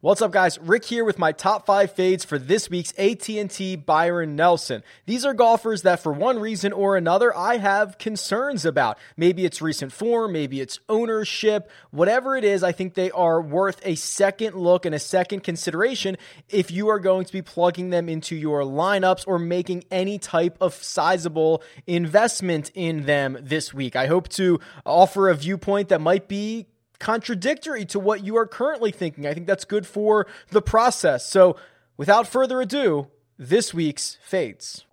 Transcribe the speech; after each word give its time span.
What's 0.00 0.22
up 0.22 0.30
guys? 0.30 0.60
Rick 0.60 0.84
here 0.84 1.04
with 1.04 1.18
my 1.18 1.32
top 1.32 1.66
5 1.66 1.90
fades 1.90 2.24
for 2.24 2.38
this 2.38 2.70
week's 2.70 2.96
AT&T 2.96 3.74
Byron 3.74 4.36
Nelson. 4.36 4.84
These 5.06 5.24
are 5.24 5.34
golfers 5.34 5.82
that 5.82 5.98
for 5.98 6.12
one 6.12 6.38
reason 6.38 6.72
or 6.72 6.96
another 6.96 7.36
I 7.36 7.56
have 7.56 7.98
concerns 7.98 8.64
about. 8.64 8.96
Maybe 9.16 9.44
it's 9.44 9.60
recent 9.60 9.90
form, 9.90 10.34
maybe 10.34 10.60
it's 10.60 10.78
ownership, 10.88 11.68
whatever 11.90 12.36
it 12.36 12.44
is, 12.44 12.62
I 12.62 12.70
think 12.70 12.94
they 12.94 13.10
are 13.10 13.42
worth 13.42 13.80
a 13.84 13.96
second 13.96 14.54
look 14.54 14.86
and 14.86 14.94
a 14.94 15.00
second 15.00 15.42
consideration 15.42 16.16
if 16.48 16.70
you 16.70 16.86
are 16.90 17.00
going 17.00 17.24
to 17.24 17.32
be 17.32 17.42
plugging 17.42 17.90
them 17.90 18.08
into 18.08 18.36
your 18.36 18.60
lineups 18.60 19.24
or 19.26 19.40
making 19.40 19.82
any 19.90 20.16
type 20.16 20.56
of 20.60 20.74
sizable 20.74 21.60
investment 21.88 22.70
in 22.76 23.04
them 23.06 23.36
this 23.40 23.74
week. 23.74 23.96
I 23.96 24.06
hope 24.06 24.28
to 24.28 24.60
offer 24.86 25.28
a 25.28 25.34
viewpoint 25.34 25.88
that 25.88 26.00
might 26.00 26.28
be 26.28 26.68
contradictory 26.98 27.84
to 27.86 27.98
what 27.98 28.24
you 28.24 28.36
are 28.36 28.46
currently 28.46 28.90
thinking. 28.90 29.26
I 29.26 29.34
think 29.34 29.46
that's 29.46 29.64
good 29.64 29.86
for 29.86 30.26
the 30.50 30.62
process. 30.62 31.26
So, 31.26 31.56
without 31.96 32.26
further 32.26 32.60
ado, 32.60 33.08
this 33.38 33.72
week's 33.72 34.18
fades. 34.22 34.84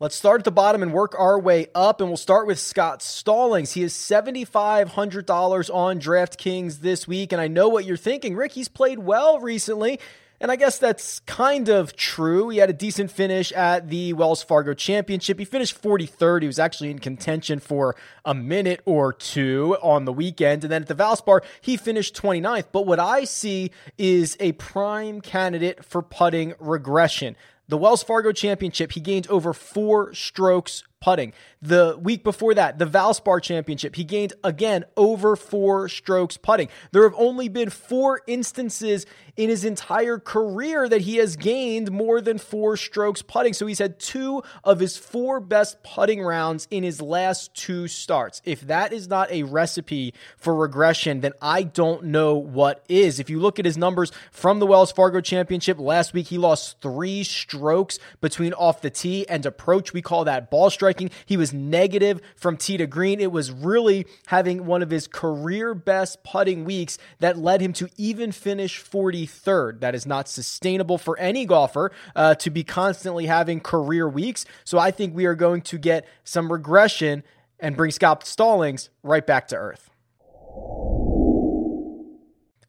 Let's 0.00 0.16
start 0.16 0.40
at 0.40 0.44
the 0.44 0.50
bottom 0.50 0.82
and 0.82 0.92
work 0.92 1.14
our 1.18 1.38
way 1.38 1.68
up, 1.74 2.00
and 2.00 2.10
we'll 2.10 2.18
start 2.18 2.46
with 2.46 2.58
Scott 2.58 3.00
Stallings. 3.00 3.72
He 3.72 3.82
is 3.82 3.94
$7,500 3.94 5.74
on 5.74 5.98
DraftKings 5.98 6.80
this 6.80 7.08
week, 7.08 7.32
and 7.32 7.40
I 7.40 7.48
know 7.48 7.68
what 7.68 7.86
you're 7.86 7.96
thinking. 7.96 8.36
Rick, 8.36 8.52
he's 8.52 8.68
played 8.68 8.98
well 8.98 9.38
recently. 9.38 10.00
And 10.44 10.52
I 10.52 10.56
guess 10.56 10.76
that's 10.76 11.20
kind 11.20 11.70
of 11.70 11.96
true. 11.96 12.50
He 12.50 12.58
had 12.58 12.68
a 12.68 12.74
decent 12.74 13.10
finish 13.10 13.50
at 13.52 13.88
the 13.88 14.12
Wells 14.12 14.42
Fargo 14.42 14.74
Championship. 14.74 15.38
He 15.38 15.46
finished 15.46 15.80
43rd. 15.80 16.42
He 16.42 16.46
was 16.46 16.58
actually 16.58 16.90
in 16.90 16.98
contention 16.98 17.60
for 17.60 17.96
a 18.26 18.34
minute 18.34 18.82
or 18.84 19.14
two 19.14 19.78
on 19.80 20.04
the 20.04 20.12
weekend. 20.12 20.62
And 20.62 20.70
then 20.70 20.82
at 20.82 20.88
the 20.88 20.94
Valspar, 20.94 21.40
he 21.62 21.78
finished 21.78 22.14
29th. 22.14 22.66
But 22.72 22.84
what 22.84 23.00
I 23.00 23.24
see 23.24 23.70
is 23.96 24.36
a 24.38 24.52
prime 24.52 25.22
candidate 25.22 25.82
for 25.82 26.02
putting 26.02 26.52
regression. 26.60 27.36
The 27.66 27.78
Wells 27.78 28.02
Fargo 28.02 28.30
Championship, 28.30 28.92
he 28.92 29.00
gained 29.00 29.26
over 29.28 29.54
four 29.54 30.12
strokes 30.12 30.82
putting. 31.00 31.32
The 31.64 31.98
week 31.98 32.24
before 32.24 32.52
that, 32.52 32.78
the 32.78 32.84
Valspar 32.84 33.40
Championship, 33.40 33.96
he 33.96 34.04
gained 34.04 34.34
again 34.44 34.84
over 34.98 35.34
four 35.34 35.88
strokes 35.88 36.36
putting. 36.36 36.68
There 36.92 37.04
have 37.04 37.14
only 37.16 37.48
been 37.48 37.70
four 37.70 38.20
instances 38.26 39.06
in 39.38 39.48
his 39.48 39.64
entire 39.64 40.18
career 40.18 40.86
that 40.86 41.00
he 41.00 41.16
has 41.16 41.36
gained 41.36 41.90
more 41.90 42.20
than 42.20 42.36
four 42.36 42.76
strokes 42.76 43.22
putting. 43.22 43.54
So 43.54 43.66
he's 43.66 43.78
had 43.78 43.98
two 43.98 44.42
of 44.62 44.78
his 44.78 44.98
four 44.98 45.40
best 45.40 45.82
putting 45.82 46.20
rounds 46.20 46.68
in 46.70 46.82
his 46.82 47.00
last 47.00 47.54
two 47.54 47.88
starts. 47.88 48.42
If 48.44 48.60
that 48.66 48.92
is 48.92 49.08
not 49.08 49.32
a 49.32 49.44
recipe 49.44 50.12
for 50.36 50.54
regression, 50.54 51.22
then 51.22 51.32
I 51.40 51.62
don't 51.62 52.04
know 52.04 52.34
what 52.34 52.84
is. 52.90 53.18
If 53.18 53.30
you 53.30 53.40
look 53.40 53.58
at 53.58 53.64
his 53.64 53.78
numbers 53.78 54.12
from 54.32 54.58
the 54.58 54.66
Wells 54.66 54.92
Fargo 54.92 55.22
Championship 55.22 55.78
last 55.78 56.12
week, 56.12 56.26
he 56.26 56.36
lost 56.36 56.82
three 56.82 57.24
strokes 57.24 57.98
between 58.20 58.52
off 58.52 58.82
the 58.82 58.90
tee 58.90 59.26
and 59.30 59.46
approach. 59.46 59.94
We 59.94 60.02
call 60.02 60.24
that 60.24 60.50
ball 60.50 60.68
striking. 60.68 61.10
He 61.24 61.38
was 61.38 61.53
negative 61.54 62.20
from 62.36 62.56
tee 62.56 62.76
to 62.76 62.86
green. 62.86 63.20
It 63.20 63.32
was 63.32 63.50
really 63.50 64.06
having 64.26 64.66
one 64.66 64.82
of 64.82 64.90
his 64.90 65.06
career 65.06 65.74
best 65.74 66.22
putting 66.24 66.64
weeks 66.64 66.98
that 67.20 67.38
led 67.38 67.60
him 67.60 67.72
to 67.74 67.88
even 67.96 68.32
finish 68.32 68.82
43rd. 68.82 69.80
That 69.80 69.94
is 69.94 70.06
not 70.06 70.28
sustainable 70.28 70.98
for 70.98 71.18
any 71.18 71.46
golfer 71.46 71.92
uh, 72.14 72.34
to 72.36 72.50
be 72.50 72.64
constantly 72.64 73.26
having 73.26 73.60
career 73.60 74.08
weeks. 74.08 74.44
So 74.64 74.78
I 74.78 74.90
think 74.90 75.14
we 75.14 75.26
are 75.26 75.34
going 75.34 75.62
to 75.62 75.78
get 75.78 76.06
some 76.24 76.50
regression 76.50 77.22
and 77.60 77.76
bring 77.76 77.90
Scott 77.90 78.26
Stallings 78.26 78.90
right 79.02 79.26
back 79.26 79.48
to 79.48 79.56
earth. 79.56 79.90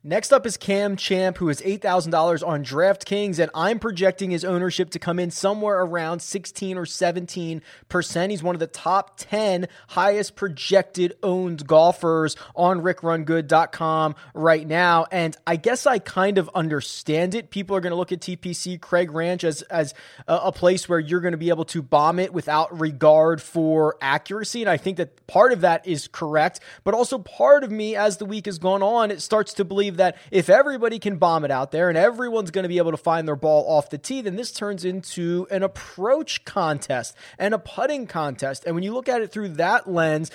Next 0.08 0.32
up 0.32 0.46
is 0.46 0.56
Cam 0.56 0.98
Champ, 0.98 1.40
who 1.40 1.50
is 1.50 1.62
$8,000 1.62 2.48
on 2.48 2.64
DraftKings, 2.64 3.40
and 3.40 3.50
I'm 3.56 3.80
projecting 3.80 4.30
his 4.30 4.46
ownership 4.46 4.92
to 4.92 5.00
come 5.00 5.18
in 5.18 5.32
somewhere 5.32 5.82
around 5.82 6.22
16 6.22 6.78
or 6.78 6.86
17%. 6.86 8.30
He's 8.30 8.44
one 8.44 8.56
of 8.56 8.60
the 8.60 8.68
top 8.68 9.18
10 9.18 9.68
highest 9.88 10.36
projected 10.36 11.16
owned 11.24 11.66
golfers 11.66 12.36
on 12.56 12.82
rickrungood.com 12.82 14.14
right 14.36 14.68
now. 14.68 15.08
And 15.12 15.36
I 15.48 15.56
guess 15.56 15.88
I 15.88 15.98
kind 15.98 16.38
of 16.38 16.52
understand 16.54 17.34
it. 17.34 17.50
People 17.50 17.76
are 17.76 17.82
going 17.82 17.90
to 17.90 17.98
look 17.98 18.12
at 18.12 18.20
TPC 18.20 18.80
Craig 18.80 19.10
Ranch 19.10 19.44
as, 19.44 19.64
as 19.64 19.96
a, 20.28 20.36
a 20.36 20.52
place 20.52 20.88
where 20.88 21.00
you're 21.00 21.20
going 21.20 21.32
to 21.32 21.40
be 21.40 21.50
able 21.50 21.66
to 21.66 21.82
bomb 21.82 22.20
it 22.20 22.32
without 22.32 22.80
regard 22.80 23.42
for 23.42 23.98
accuracy. 24.02 24.62
And 24.62 24.70
I 24.70 24.78
think 24.78 24.98
that 24.98 25.26
part 25.26 25.52
of 25.52 25.62
that 25.62 25.88
is 25.88 26.08
correct, 26.08 26.60
but 26.84 26.94
also 26.94 27.18
part 27.18 27.64
of 27.64 27.72
me, 27.72 27.96
as 27.96 28.18
the 28.18 28.26
week 28.26 28.46
has 28.46 28.60
gone 28.60 28.84
on, 28.84 29.10
it 29.10 29.20
starts 29.20 29.56
to 29.56 29.66
believe 29.66 29.95
believe 29.96 30.14
that 30.14 30.18
if 30.32 30.50
everybody 30.50 31.00
can 31.00 31.18
bomb 31.18 31.46
it 31.46 31.52
out 31.52 31.72
there 31.72 31.90
and 31.90 31.98
everyone's 31.98 32.52
going 32.52 32.64
to 32.64 32.70
be 32.70 32.78
able 32.78 32.92
to 32.92 32.98
find 32.98 33.28
their 33.28 33.36
ball 33.36 33.66
off 33.68 33.90
the 33.90 33.98
tee, 33.98 34.22
then 34.22 34.36
this 34.36 34.52
turns 34.52 34.86
into 34.86 35.48
an 35.52 35.64
approach 35.64 36.46
contest 36.46 37.16
and 37.38 37.54
a 37.54 37.60
putting 37.60 38.08
contest. 38.08 38.64
And 38.66 38.76
when 38.76 38.84
you 38.84 38.94
look 38.94 39.10
at 39.10 39.22
it 39.22 39.32
through 39.32 39.50
that 39.50 39.90
lens, 39.90 40.32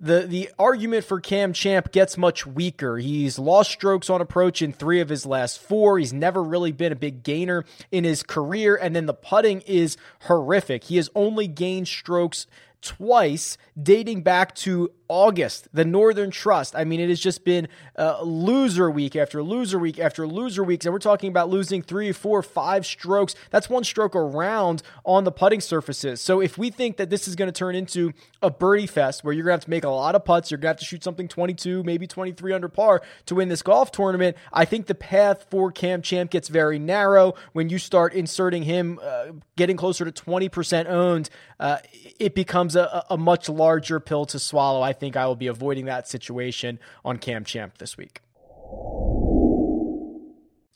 the 0.00 0.22
the 0.22 0.50
argument 0.58 1.04
for 1.04 1.20
Cam 1.20 1.52
Champ 1.52 1.92
gets 1.92 2.18
much 2.18 2.44
weaker. 2.44 2.98
He's 2.98 3.38
lost 3.38 3.70
strokes 3.70 4.10
on 4.10 4.20
approach 4.20 4.60
in 4.60 4.72
three 4.72 5.00
of 5.00 5.08
his 5.08 5.24
last 5.24 5.60
four. 5.60 5.96
He's 5.96 6.12
never 6.12 6.42
really 6.42 6.72
been 6.72 6.90
a 6.90 6.96
big 6.96 7.22
gainer 7.22 7.64
in 7.92 8.02
his 8.02 8.24
career, 8.24 8.74
and 8.74 8.96
then 8.96 9.06
the 9.06 9.14
putting 9.14 9.60
is 9.60 9.96
horrific. 10.22 10.84
He 10.84 10.96
has 10.96 11.08
only 11.14 11.46
gained 11.46 11.86
strokes 11.86 12.48
twice 12.80 13.56
dating 13.80 14.22
back 14.22 14.56
to 14.56 14.90
August, 15.12 15.68
the 15.74 15.84
Northern 15.84 16.30
Trust. 16.30 16.74
I 16.74 16.84
mean, 16.84 16.98
it 16.98 17.10
has 17.10 17.20
just 17.20 17.44
been 17.44 17.68
uh, 17.98 18.22
loser 18.22 18.90
week 18.90 19.14
after 19.14 19.42
loser 19.42 19.78
week 19.78 19.98
after 19.98 20.26
loser 20.26 20.64
weeks. 20.64 20.86
And 20.86 20.92
we're 20.94 21.00
talking 21.00 21.28
about 21.28 21.50
losing 21.50 21.82
three, 21.82 22.12
four, 22.12 22.42
five 22.42 22.86
strokes. 22.86 23.34
That's 23.50 23.68
one 23.68 23.84
stroke 23.84 24.16
around 24.16 24.82
on 25.04 25.24
the 25.24 25.30
putting 25.30 25.60
surfaces. 25.60 26.22
So 26.22 26.40
if 26.40 26.56
we 26.56 26.70
think 26.70 26.96
that 26.96 27.10
this 27.10 27.28
is 27.28 27.36
going 27.36 27.48
to 27.48 27.52
turn 27.52 27.74
into 27.74 28.14
a 28.40 28.50
birdie 28.50 28.86
fest 28.86 29.22
where 29.22 29.34
you're 29.34 29.44
going 29.44 29.52
to 29.52 29.56
have 29.56 29.64
to 29.64 29.70
make 29.70 29.84
a 29.84 29.90
lot 29.90 30.14
of 30.14 30.24
putts, 30.24 30.50
you're 30.50 30.56
going 30.56 30.74
to 30.74 30.76
have 30.76 30.78
to 30.78 30.86
shoot 30.86 31.04
something 31.04 31.28
22, 31.28 31.82
maybe 31.84 32.06
23 32.06 32.54
under 32.54 32.70
par 32.70 33.02
to 33.26 33.34
win 33.34 33.50
this 33.50 33.60
golf 33.60 33.92
tournament, 33.92 34.34
I 34.50 34.64
think 34.64 34.86
the 34.86 34.94
path 34.94 35.44
for 35.50 35.70
Cam 35.70 36.00
Champ 36.00 36.30
gets 36.30 36.48
very 36.48 36.78
narrow 36.78 37.34
when 37.52 37.68
you 37.68 37.78
start 37.78 38.14
inserting 38.14 38.62
him 38.62 38.98
uh, 39.02 39.26
getting 39.56 39.76
closer 39.76 40.10
to 40.10 40.12
20% 40.12 40.86
owned. 40.86 41.28
Uh, 41.60 41.78
it 42.18 42.34
becomes 42.34 42.76
a, 42.76 43.04
a 43.10 43.18
much 43.18 43.48
larger 43.48 44.00
pill 44.00 44.24
to 44.26 44.38
swallow. 44.38 44.80
I 44.80 44.92
think 45.02 45.16
I 45.16 45.26
will 45.26 45.34
be 45.34 45.48
avoiding 45.48 45.86
that 45.86 46.06
situation 46.06 46.78
on 47.04 47.18
Cam 47.18 47.44
Champ 47.44 47.78
this 47.78 47.96
week. 47.96 48.20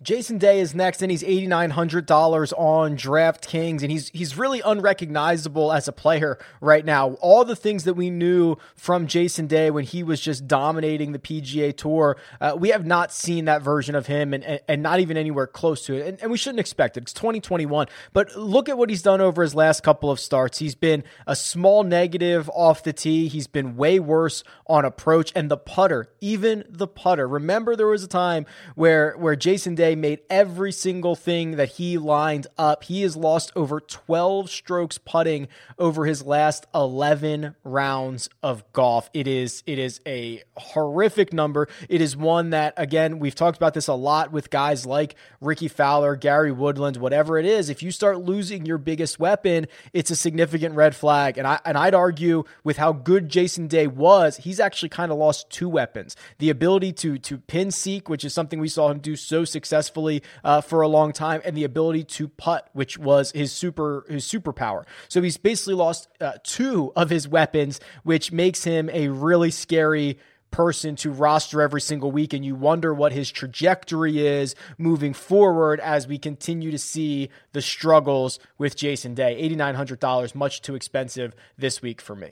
Jason 0.02 0.36
Day 0.36 0.60
is 0.60 0.74
next, 0.74 1.00
and 1.00 1.10
he's 1.10 1.24
eighty 1.24 1.46
nine 1.46 1.70
hundred 1.70 2.04
dollars 2.04 2.52
on 2.52 2.98
DraftKings, 2.98 3.80
and 3.80 3.90
he's 3.90 4.10
he's 4.10 4.36
really 4.36 4.60
unrecognizable 4.60 5.72
as 5.72 5.88
a 5.88 5.92
player 5.92 6.38
right 6.60 6.84
now. 6.84 7.12
All 7.22 7.46
the 7.46 7.56
things 7.56 7.84
that 7.84 7.94
we 7.94 8.10
knew 8.10 8.56
from 8.74 9.06
Jason 9.06 9.46
Day 9.46 9.70
when 9.70 9.84
he 9.84 10.02
was 10.02 10.20
just 10.20 10.46
dominating 10.46 11.12
the 11.12 11.18
PGA 11.18 11.74
Tour, 11.74 12.18
uh, 12.42 12.54
we 12.58 12.68
have 12.68 12.84
not 12.84 13.10
seen 13.10 13.46
that 13.46 13.62
version 13.62 13.94
of 13.94 14.06
him, 14.06 14.34
and 14.34 14.44
and, 14.44 14.60
and 14.68 14.82
not 14.82 15.00
even 15.00 15.16
anywhere 15.16 15.46
close 15.46 15.86
to 15.86 15.94
it. 15.94 16.06
And, 16.06 16.20
and 16.20 16.30
we 16.30 16.36
shouldn't 16.36 16.60
expect 16.60 16.98
it. 16.98 17.04
It's 17.04 17.14
twenty 17.14 17.40
twenty 17.40 17.64
one, 17.64 17.86
but 18.12 18.36
look 18.36 18.68
at 18.68 18.76
what 18.76 18.90
he's 18.90 19.02
done 19.02 19.22
over 19.22 19.40
his 19.40 19.54
last 19.54 19.82
couple 19.82 20.10
of 20.10 20.20
starts. 20.20 20.58
He's 20.58 20.74
been 20.74 21.04
a 21.26 21.34
small 21.34 21.84
negative 21.84 22.50
off 22.50 22.82
the 22.82 22.92
tee. 22.92 23.28
He's 23.28 23.46
been 23.46 23.76
way 23.76 23.98
worse 23.98 24.44
on 24.66 24.84
approach, 24.84 25.32
and 25.34 25.50
the 25.50 25.56
putter, 25.56 26.10
even 26.20 26.64
the 26.68 26.86
putter. 26.86 27.26
Remember, 27.26 27.74
there 27.74 27.86
was 27.86 28.04
a 28.04 28.08
time 28.08 28.44
where 28.74 29.16
where 29.16 29.36
Jason 29.36 29.74
Day 29.74 29.85
made 29.94 30.20
every 30.28 30.72
single 30.72 31.14
thing 31.14 31.52
that 31.52 31.70
he 31.72 31.98
lined 31.98 32.46
up. 32.58 32.84
He 32.84 33.02
has 33.02 33.16
lost 33.16 33.52
over 33.54 33.80
12 33.80 34.50
strokes 34.50 34.98
putting 34.98 35.48
over 35.78 36.04
his 36.04 36.22
last 36.22 36.66
11 36.74 37.54
rounds 37.64 38.28
of 38.42 38.64
golf. 38.72 39.08
It 39.14 39.28
is 39.28 39.62
it 39.66 39.78
is 39.78 40.00
a 40.06 40.42
horrific 40.56 41.32
number. 41.32 41.68
It 41.88 42.00
is 42.00 42.16
one 42.16 42.50
that 42.50 42.74
again, 42.76 43.18
we've 43.18 43.34
talked 43.34 43.56
about 43.56 43.74
this 43.74 43.86
a 43.86 43.94
lot 43.94 44.32
with 44.32 44.50
guys 44.50 44.84
like 44.84 45.14
Rickie 45.40 45.68
Fowler, 45.68 46.16
Gary 46.16 46.52
Woodland, 46.52 46.96
whatever 46.96 47.38
it 47.38 47.46
is. 47.46 47.70
If 47.70 47.82
you 47.82 47.90
start 47.90 48.18
losing 48.18 48.66
your 48.66 48.78
biggest 48.78 49.20
weapon, 49.20 49.66
it's 49.92 50.10
a 50.10 50.16
significant 50.16 50.74
red 50.74 50.96
flag. 50.96 51.38
And 51.38 51.46
I 51.46 51.60
and 51.64 51.78
I'd 51.78 51.94
argue 51.94 52.44
with 52.64 52.78
how 52.78 52.92
good 52.92 53.28
Jason 53.28 53.68
Day 53.68 53.86
was, 53.86 54.38
he's 54.38 54.58
actually 54.58 54.88
kind 54.88 55.12
of 55.12 55.18
lost 55.18 55.48
two 55.50 55.68
weapons. 55.68 56.16
The 56.38 56.50
ability 56.50 56.92
to 56.94 57.18
to 57.18 57.38
pin 57.38 57.70
seek, 57.70 58.08
which 58.08 58.24
is 58.24 58.34
something 58.34 58.58
we 58.58 58.68
saw 58.68 58.90
him 58.90 58.98
do 58.98 59.14
so 59.14 59.44
successfully 59.44 59.75
successfully 59.76 60.22
uh, 60.44 60.60
for 60.60 60.80
a 60.80 60.88
long 60.88 61.12
time, 61.12 61.40
and 61.44 61.56
the 61.56 61.64
ability 61.64 62.04
to 62.04 62.28
putt, 62.28 62.68
which 62.72 62.98
was 62.98 63.32
his 63.32 63.52
super 63.52 64.04
his 64.08 64.24
superpower. 64.24 64.84
So 65.08 65.22
he's 65.22 65.36
basically 65.36 65.74
lost 65.74 66.08
uh, 66.20 66.32
two 66.42 66.92
of 66.96 67.10
his 67.10 67.28
weapons, 67.28 67.80
which 68.02 68.32
makes 68.32 68.64
him 68.64 68.88
a 68.92 69.08
really 69.08 69.50
scary 69.50 70.18
person 70.50 70.96
to 70.96 71.10
roster 71.10 71.60
every 71.60 71.80
single 71.80 72.10
week 72.10 72.32
and 72.32 72.44
you 72.44 72.54
wonder 72.54 72.94
what 72.94 73.12
his 73.12 73.30
trajectory 73.30 74.26
is 74.26 74.54
moving 74.78 75.12
forward 75.12 75.80
as 75.80 76.06
we 76.06 76.16
continue 76.16 76.70
to 76.70 76.78
see 76.78 77.28
the 77.52 77.60
struggles 77.60 78.38
with 78.56 78.76
Jason 78.76 79.12
Day. 79.12 79.36
$8900 79.50 80.34
much 80.34 80.62
too 80.62 80.74
expensive 80.74 81.34
this 81.58 81.82
week 81.82 82.00
for 82.00 82.14
me. 82.14 82.30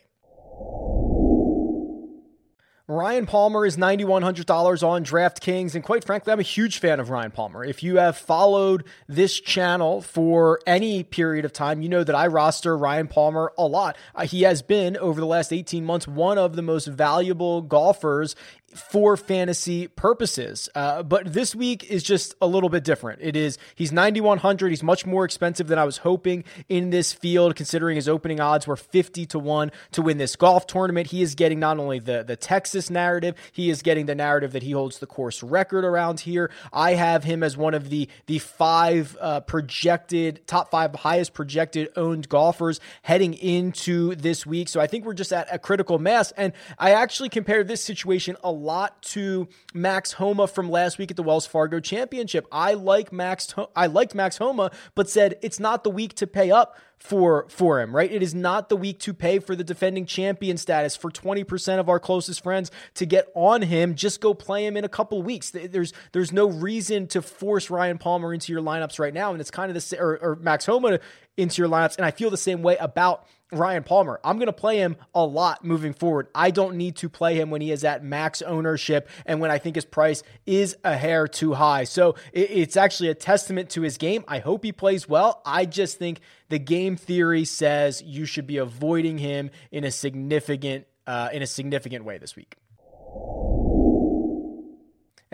Ryan 2.86 3.24
Palmer 3.24 3.64
is 3.64 3.78
$9,100 3.78 4.86
on 4.86 5.04
DraftKings. 5.06 5.74
And 5.74 5.82
quite 5.82 6.04
frankly, 6.04 6.34
I'm 6.34 6.38
a 6.38 6.42
huge 6.42 6.80
fan 6.80 7.00
of 7.00 7.08
Ryan 7.08 7.30
Palmer. 7.30 7.64
If 7.64 7.82
you 7.82 7.96
have 7.96 8.14
followed 8.14 8.84
this 9.08 9.40
channel 9.40 10.02
for 10.02 10.60
any 10.66 11.02
period 11.02 11.46
of 11.46 11.52
time, 11.54 11.80
you 11.80 11.88
know 11.88 12.04
that 12.04 12.14
I 12.14 12.26
roster 12.26 12.76
Ryan 12.76 13.08
Palmer 13.08 13.52
a 13.56 13.66
lot. 13.66 13.96
Uh, 14.14 14.26
he 14.26 14.42
has 14.42 14.60
been, 14.60 14.98
over 14.98 15.18
the 15.18 15.26
last 15.26 15.50
18 15.50 15.82
months, 15.82 16.06
one 16.06 16.36
of 16.36 16.56
the 16.56 16.62
most 16.62 16.86
valuable 16.86 17.62
golfers 17.62 18.36
for 18.74 19.16
fantasy 19.16 19.88
purposes. 19.88 20.68
Uh, 20.74 21.02
but 21.02 21.32
this 21.32 21.54
week 21.54 21.84
is 21.84 22.02
just 22.02 22.34
a 22.40 22.46
little 22.46 22.68
bit 22.68 22.84
different. 22.84 23.20
It 23.22 23.36
is 23.36 23.58
he's 23.74 23.92
9100. 23.92 24.70
He's 24.70 24.82
much 24.82 25.06
more 25.06 25.24
expensive 25.24 25.68
than 25.68 25.78
I 25.78 25.84
was 25.84 25.98
hoping 25.98 26.44
in 26.68 26.90
this 26.90 27.12
field, 27.12 27.56
considering 27.56 27.96
his 27.96 28.08
opening 28.08 28.40
odds 28.40 28.66
were 28.66 28.76
50 28.76 29.26
to 29.26 29.38
one 29.38 29.70
to 29.92 30.02
win 30.02 30.18
this 30.18 30.36
golf 30.36 30.66
tournament. 30.66 31.08
He 31.08 31.22
is 31.22 31.34
getting 31.34 31.60
not 31.60 31.78
only 31.78 31.98
the 31.98 32.22
the 32.24 32.36
Texas 32.36 32.90
narrative, 32.90 33.36
he 33.52 33.70
is 33.70 33.82
getting 33.82 34.06
the 34.06 34.14
narrative 34.14 34.52
that 34.52 34.62
he 34.62 34.72
holds 34.72 34.98
the 34.98 35.06
course 35.06 35.42
record 35.42 35.84
around 35.84 36.20
here. 36.20 36.50
I 36.72 36.94
have 36.94 37.24
him 37.24 37.42
as 37.42 37.56
one 37.56 37.74
of 37.74 37.90
the 37.90 38.08
the 38.26 38.38
five 38.38 39.16
uh, 39.20 39.40
projected 39.40 40.46
top 40.46 40.70
five 40.70 40.94
highest 40.94 41.34
projected 41.34 41.88
owned 41.96 42.28
golfers 42.28 42.80
heading 43.02 43.34
into 43.34 44.14
this 44.14 44.46
week. 44.46 44.68
So 44.68 44.80
I 44.80 44.86
think 44.86 45.04
we're 45.04 45.14
just 45.14 45.32
at 45.32 45.48
a 45.52 45.58
critical 45.58 45.98
mass. 45.98 46.32
And 46.32 46.52
I 46.78 46.92
actually 46.92 47.28
compare 47.28 47.64
this 47.64 47.82
situation 47.82 48.36
a 48.42 48.50
lot 48.64 49.02
to 49.02 49.48
Max 49.72 50.12
Homa 50.12 50.46
from 50.46 50.70
last 50.70 50.98
week 50.98 51.10
at 51.10 51.16
the 51.16 51.22
Wells 51.22 51.46
Fargo 51.46 51.80
Championship. 51.80 52.46
I 52.50 52.74
like 52.74 53.12
Max 53.12 53.54
I 53.76 53.86
liked 53.86 54.14
Max 54.14 54.38
Homa, 54.38 54.70
but 54.94 55.08
said 55.08 55.36
it's 55.42 55.60
not 55.60 55.84
the 55.84 55.90
week 55.90 56.14
to 56.14 56.26
pay 56.26 56.50
up 56.50 56.76
for 56.98 57.46
for 57.50 57.80
him, 57.80 57.94
right? 57.94 58.10
It 58.10 58.22
is 58.22 58.34
not 58.34 58.70
the 58.70 58.76
week 58.76 58.98
to 59.00 59.12
pay 59.12 59.38
for 59.38 59.54
the 59.54 59.62
defending 59.62 60.06
champion 60.06 60.56
status 60.56 60.96
for 60.96 61.10
20% 61.10 61.78
of 61.78 61.90
our 61.90 62.00
closest 62.00 62.42
friends 62.42 62.70
to 62.94 63.04
get 63.04 63.28
on 63.34 63.60
him. 63.60 63.94
Just 63.94 64.22
go 64.22 64.32
play 64.32 64.64
him 64.66 64.74
in 64.76 64.84
a 64.84 64.88
couple 64.88 65.22
weeks. 65.22 65.50
There's 65.50 65.92
there's 66.12 66.32
no 66.32 66.48
reason 66.48 67.06
to 67.08 67.20
force 67.20 67.68
Ryan 67.68 67.98
Palmer 67.98 68.32
into 68.32 68.52
your 68.52 68.62
lineups 68.62 68.98
right 68.98 69.12
now, 69.12 69.32
and 69.32 69.40
it's 69.40 69.50
kind 69.50 69.70
of 69.70 69.74
the 69.74 70.00
or, 70.00 70.16
or 70.16 70.36
Max 70.36 70.64
Homa 70.64 70.98
into 71.36 71.62
your 71.62 71.68
lineups. 71.68 71.96
And 71.96 72.06
I 72.06 72.10
feel 72.10 72.30
the 72.30 72.36
same 72.36 72.62
way 72.62 72.76
about 72.76 73.26
Ryan 73.52 73.82
Palmer. 73.82 74.20
I'm 74.24 74.36
going 74.36 74.46
to 74.46 74.52
play 74.52 74.78
him 74.78 74.96
a 75.14 75.24
lot 75.24 75.64
moving 75.64 75.92
forward. 75.92 76.28
I 76.34 76.50
don't 76.50 76.76
need 76.76 76.96
to 76.96 77.08
play 77.08 77.38
him 77.38 77.50
when 77.50 77.60
he 77.60 77.70
is 77.70 77.84
at 77.84 78.04
max 78.04 78.42
ownership 78.42 79.08
and 79.26 79.40
when 79.40 79.50
I 79.50 79.58
think 79.58 79.76
his 79.76 79.84
price 79.84 80.22
is 80.46 80.76
a 80.84 80.96
hair 80.96 81.28
too 81.28 81.54
high. 81.54 81.84
So 81.84 82.16
it's 82.32 82.76
actually 82.76 83.10
a 83.10 83.14
testament 83.14 83.70
to 83.70 83.82
his 83.82 83.96
game. 83.96 84.24
I 84.28 84.38
hope 84.38 84.64
he 84.64 84.72
plays 84.72 85.08
well. 85.08 85.42
I 85.44 85.66
just 85.66 85.98
think 85.98 86.20
the 86.48 86.58
game 86.58 86.96
theory 86.96 87.44
says 87.44 88.02
you 88.02 88.26
should 88.26 88.46
be 88.46 88.58
avoiding 88.58 89.18
him 89.18 89.50
in 89.70 89.84
a 89.84 89.90
significant 89.90 90.86
uh, 91.06 91.28
in 91.34 91.42
a 91.42 91.46
significant 91.46 92.04
way 92.04 92.16
this 92.16 92.34
week. 92.34 92.56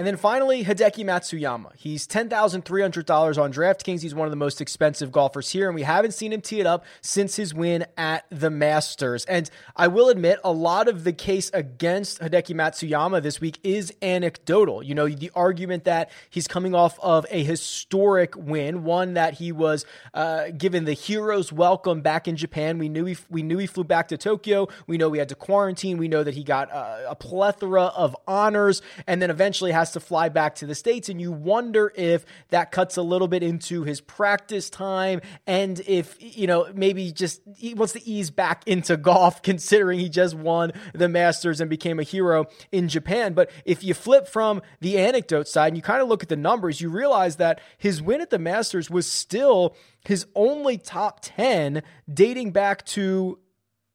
And 0.00 0.06
then 0.06 0.16
finally, 0.16 0.64
Hideki 0.64 1.04
Matsuyama. 1.04 1.72
He's 1.76 2.06
$10,300 2.06 3.42
on 3.42 3.52
DraftKings. 3.52 4.00
He's 4.00 4.14
one 4.14 4.26
of 4.26 4.32
the 4.32 4.36
most 4.36 4.62
expensive 4.62 5.12
golfers 5.12 5.50
here, 5.50 5.68
and 5.68 5.74
we 5.74 5.82
haven't 5.82 6.12
seen 6.12 6.32
him 6.32 6.40
tee 6.40 6.58
it 6.58 6.66
up 6.66 6.86
since 7.02 7.36
his 7.36 7.52
win 7.52 7.84
at 7.98 8.24
the 8.30 8.48
Masters. 8.48 9.26
And 9.26 9.50
I 9.76 9.88
will 9.88 10.08
admit, 10.08 10.38
a 10.42 10.52
lot 10.52 10.88
of 10.88 11.04
the 11.04 11.12
case 11.12 11.50
against 11.52 12.18
Hideki 12.20 12.54
Matsuyama 12.54 13.22
this 13.22 13.42
week 13.42 13.58
is 13.62 13.92
anecdotal. 14.00 14.82
You 14.82 14.94
know, 14.94 15.06
the 15.06 15.30
argument 15.34 15.84
that 15.84 16.10
he's 16.30 16.48
coming 16.48 16.74
off 16.74 16.98
of 17.00 17.26
a 17.28 17.44
historic 17.44 18.34
win, 18.38 18.84
one 18.84 19.12
that 19.12 19.34
he 19.34 19.52
was 19.52 19.84
uh, 20.14 20.48
given 20.56 20.86
the 20.86 20.94
hero's 20.94 21.52
welcome 21.52 22.00
back 22.00 22.26
in 22.26 22.36
Japan. 22.36 22.78
We 22.78 22.88
knew 22.88 23.04
he, 23.04 23.18
we 23.28 23.42
knew 23.42 23.58
he 23.58 23.66
flew 23.66 23.84
back 23.84 24.08
to 24.08 24.16
Tokyo. 24.16 24.68
We 24.86 24.96
know 24.96 25.10
we 25.10 25.18
had 25.18 25.28
to 25.28 25.34
quarantine. 25.34 25.98
We 25.98 26.08
know 26.08 26.24
that 26.24 26.32
he 26.32 26.42
got 26.42 26.72
uh, 26.72 27.00
a 27.06 27.14
plethora 27.14 27.82
of 27.82 28.16
honors, 28.26 28.80
and 29.06 29.20
then 29.20 29.28
eventually 29.28 29.72
has 29.72 29.89
to 29.92 30.00
fly 30.00 30.28
back 30.28 30.54
to 30.56 30.66
the 30.66 30.74
States. 30.74 31.08
And 31.08 31.20
you 31.20 31.32
wonder 31.32 31.92
if 31.94 32.24
that 32.48 32.70
cuts 32.70 32.96
a 32.96 33.02
little 33.02 33.28
bit 33.28 33.42
into 33.42 33.84
his 33.84 34.00
practice 34.00 34.70
time 34.70 35.20
and 35.46 35.80
if, 35.86 36.16
you 36.18 36.46
know, 36.46 36.68
maybe 36.74 37.12
just 37.12 37.40
he 37.56 37.74
wants 37.74 37.92
to 37.94 38.06
ease 38.08 38.30
back 38.30 38.66
into 38.66 38.96
golf, 38.96 39.42
considering 39.50 39.98
he 39.98 40.08
just 40.08 40.34
won 40.34 40.72
the 40.94 41.08
Masters 41.08 41.60
and 41.60 41.68
became 41.68 41.98
a 41.98 42.04
hero 42.04 42.46
in 42.72 42.88
Japan. 42.88 43.32
But 43.32 43.50
if 43.64 43.82
you 43.84 43.94
flip 43.94 44.28
from 44.28 44.62
the 44.80 44.98
anecdote 44.98 45.48
side 45.48 45.68
and 45.68 45.76
you 45.76 45.82
kind 45.82 46.02
of 46.02 46.08
look 46.08 46.22
at 46.22 46.28
the 46.28 46.36
numbers, 46.36 46.80
you 46.80 46.90
realize 46.90 47.36
that 47.36 47.60
his 47.78 48.02
win 48.02 48.20
at 48.20 48.30
the 48.30 48.38
Masters 48.38 48.90
was 48.90 49.10
still 49.10 49.76
his 50.04 50.26
only 50.34 50.78
top 50.78 51.20
10 51.22 51.82
dating 52.12 52.52
back 52.52 52.84
to 52.86 53.38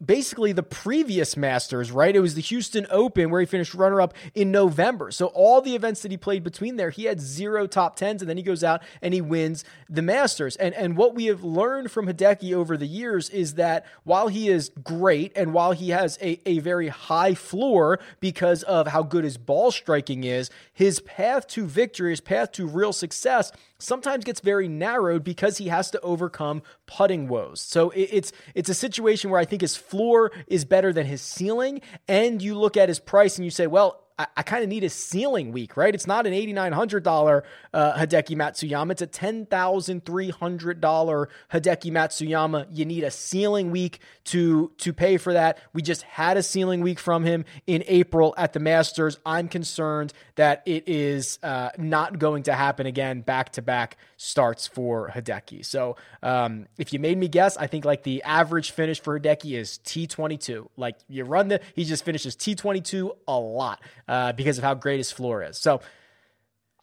basically 0.03 0.51
the 0.51 0.63
previous 0.63 1.37
Masters, 1.37 1.91
right? 1.91 2.15
It 2.15 2.19
was 2.19 2.35
the 2.35 2.41
Houston 2.41 2.85
Open 2.89 3.29
where 3.29 3.39
he 3.39 3.45
finished 3.45 3.73
runner 3.73 4.01
up 4.01 4.13
in 4.33 4.51
November. 4.51 5.09
So 5.11 5.27
all 5.27 5.61
the 5.61 5.75
events 5.75 6.01
that 6.01 6.11
he 6.11 6.17
played 6.17 6.43
between 6.43 6.75
there, 6.75 6.89
he 6.89 7.05
had 7.05 7.21
zero 7.21 7.65
top 7.65 7.95
tens, 7.95 8.21
and 8.21 8.29
then 8.29 8.37
he 8.37 8.43
goes 8.43 8.63
out 8.63 8.81
and 9.01 9.13
he 9.13 9.21
wins 9.21 9.63
the 9.89 10.01
Masters. 10.01 10.55
And 10.57 10.73
and 10.73 10.97
what 10.97 11.15
we 11.15 11.25
have 11.25 11.43
learned 11.43 11.91
from 11.91 12.07
Hideki 12.07 12.53
over 12.53 12.75
the 12.75 12.87
years 12.87 13.29
is 13.29 13.53
that 13.55 13.85
while 14.03 14.27
he 14.27 14.49
is 14.49 14.71
great 14.83 15.31
and 15.35 15.53
while 15.53 15.71
he 15.71 15.89
has 15.89 16.17
a, 16.21 16.41
a 16.45 16.59
very 16.59 16.89
high 16.89 17.33
floor 17.33 17.99
because 18.19 18.63
of 18.63 18.87
how 18.87 19.03
good 19.03 19.23
his 19.23 19.37
ball 19.37 19.71
striking 19.71 20.23
is, 20.23 20.49
his 20.73 20.99
path 20.99 21.47
to 21.47 21.65
victory, 21.65 22.09
his 22.09 22.21
path 22.21 22.51
to 22.53 22.67
real 22.67 22.91
success 22.91 23.51
sometimes 23.77 24.23
gets 24.23 24.39
very 24.39 24.67
narrowed 24.67 25.23
because 25.23 25.57
he 25.57 25.67
has 25.67 25.91
to 25.91 25.99
overcome 26.01 26.61
putting 26.87 27.27
woes. 27.27 27.61
So 27.61 27.91
it's 27.95 28.31
it's 28.53 28.69
a 28.69 28.73
situation 28.73 29.29
where 29.29 29.39
I 29.39 29.45
think 29.45 29.61
his 29.61 29.75
floor 29.75 30.31
is 30.47 30.65
better 30.65 30.93
than 30.93 31.05
his 31.05 31.21
ceiling, 31.21 31.81
and 32.07 32.41
you 32.41 32.57
look 32.57 32.77
at 32.77 32.89
his 32.89 32.99
price 32.99 33.37
and 33.37 33.45
you 33.45 33.51
say, 33.51 33.67
well, 33.67 34.05
I, 34.17 34.27
I 34.37 34.43
kind 34.43 34.63
of 34.63 34.69
need 34.69 34.83
a 34.83 34.89
ceiling 34.89 35.51
week, 35.51 35.77
right? 35.77 35.93
It's 35.93 36.07
not 36.07 36.25
an 36.25 36.33
$8,900 36.33 37.43
uh, 37.73 37.93
Hideki 37.93 38.35
Matsuyama. 38.35 38.91
It's 38.91 39.01
a 39.01 39.07
$10,300 39.07 41.27
Hideki 41.51 41.91
Matsuyama. 41.91 42.67
You 42.71 42.85
need 42.85 43.03
a 43.03 43.11
ceiling 43.11 43.71
week 43.71 43.99
to, 44.25 44.71
to 44.77 44.93
pay 44.93 45.17
for 45.17 45.33
that. 45.33 45.57
We 45.73 45.81
just 45.81 46.03
had 46.03 46.37
a 46.37 46.43
ceiling 46.43 46.81
week 46.81 46.99
from 46.99 47.23
him 47.23 47.45
in 47.67 47.83
April 47.87 48.33
at 48.37 48.53
the 48.53 48.59
Masters. 48.59 49.19
I'm 49.25 49.47
concerned 49.47 50.13
that 50.35 50.63
it 50.65 50.87
is 50.87 51.39
uh, 51.43 51.69
not 51.77 52.19
going 52.19 52.43
to 52.43 52.53
happen 52.53 52.85
again 52.85 53.21
back 53.21 53.53
to 53.53 53.61
back 53.61 53.97
starts 54.25 54.65
for 54.67 55.09
Hideki. 55.09 55.63
So 55.63 55.95
um, 56.23 56.67
if 56.77 56.91
you 56.91 56.99
made 56.99 57.17
me 57.17 57.27
guess, 57.27 57.57
I 57.57 57.67
think 57.67 57.85
like 57.85 58.03
the 58.03 58.23
average 58.23 58.71
finish 58.71 58.99
for 58.99 59.19
Hideki 59.19 59.57
is 59.57 59.79
T22. 59.85 60.67
Like 60.75 60.95
you 61.07 61.23
run 61.23 61.47
the, 61.47 61.61
he 61.75 61.85
just 61.85 62.03
finishes 62.03 62.35
T22 62.35 63.11
a 63.27 63.37
lot 63.37 63.81
uh, 64.07 64.33
because 64.33 64.57
of 64.57 64.63
how 64.63 64.73
great 64.73 64.97
his 64.97 65.11
floor 65.11 65.43
is. 65.43 65.57
So 65.57 65.81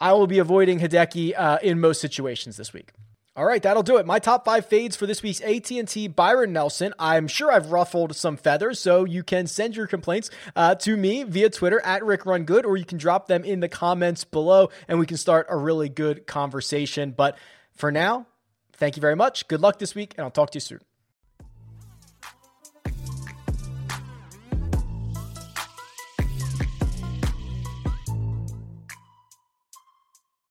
I 0.00 0.12
will 0.12 0.26
be 0.26 0.38
avoiding 0.38 0.78
Hideki 0.78 1.34
uh, 1.36 1.58
in 1.62 1.80
most 1.80 2.00
situations 2.00 2.56
this 2.56 2.72
week. 2.72 2.92
All 3.34 3.46
right, 3.46 3.62
that'll 3.62 3.82
do 3.82 3.96
it. 3.96 4.04
My 4.04 4.18
top 4.18 4.44
five 4.44 4.66
fades 4.66 4.94
for 4.94 5.06
this 5.06 5.22
week's 5.22 5.40
AT&T 5.40 6.08
Byron 6.08 6.52
Nelson. 6.52 6.92
I'm 6.98 7.26
sure 7.26 7.50
I've 7.50 7.72
ruffled 7.72 8.14
some 8.14 8.36
feathers, 8.36 8.78
so 8.78 9.06
you 9.06 9.22
can 9.22 9.46
send 9.46 9.74
your 9.74 9.86
complaints 9.86 10.28
uh, 10.54 10.74
to 10.74 10.98
me 10.98 11.22
via 11.22 11.48
Twitter 11.48 11.80
at 11.80 12.04
Rick 12.04 12.26
Run 12.26 12.44
Good, 12.44 12.66
or 12.66 12.76
you 12.76 12.84
can 12.84 12.98
drop 12.98 13.28
them 13.28 13.42
in 13.42 13.60
the 13.60 13.70
comments 13.70 14.24
below, 14.24 14.68
and 14.86 14.98
we 14.98 15.06
can 15.06 15.16
start 15.16 15.46
a 15.48 15.56
really 15.56 15.88
good 15.88 16.26
conversation. 16.26 17.14
But 17.16 17.38
for 17.72 17.90
now, 17.90 18.26
thank 18.74 18.96
you 18.96 19.00
very 19.00 19.16
much. 19.16 19.48
Good 19.48 19.62
luck 19.62 19.78
this 19.78 19.94
week, 19.94 20.12
and 20.18 20.24
I'll 20.24 20.30
talk 20.30 20.50
to 20.50 20.56
you 20.56 20.60
soon. 20.60 20.80